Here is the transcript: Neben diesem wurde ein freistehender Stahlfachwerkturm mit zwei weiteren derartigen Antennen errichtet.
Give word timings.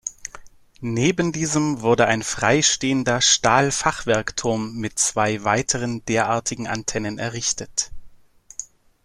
Neben 0.79 1.31
diesem 1.31 1.81
wurde 1.81 2.07
ein 2.07 2.23
freistehender 2.23 3.21
Stahlfachwerkturm 3.21 4.75
mit 4.77 4.97
zwei 4.97 5.43
weiteren 5.43 6.03
derartigen 6.07 6.65
Antennen 6.67 7.19
errichtet. 7.19 7.91